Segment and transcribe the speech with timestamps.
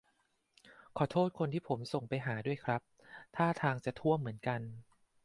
[0.97, 2.81] ขอโทษคนที่ผมส่งไปหาด้วยครับ
[3.35, 4.61] ท่าทางจะท่วมเหมือนกัน